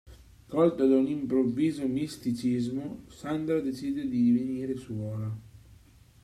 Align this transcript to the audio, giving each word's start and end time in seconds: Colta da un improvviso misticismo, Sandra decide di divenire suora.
Colta 0.49 0.87
da 0.87 0.95
un 0.97 1.05
improvviso 1.05 1.85
misticismo, 1.87 3.03
Sandra 3.11 3.61
decide 3.61 4.01
di 4.07 4.23
divenire 4.23 4.75
suora. 4.75 5.31